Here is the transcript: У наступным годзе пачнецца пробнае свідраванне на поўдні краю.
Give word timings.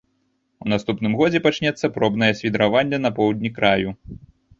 У 0.67 0.69
наступным 0.73 1.11
годзе 1.19 1.41
пачнецца 1.47 1.89
пробнае 1.97 2.29
свідраванне 2.39 2.97
на 3.05 3.13
поўдні 3.21 3.53
краю. 3.59 3.93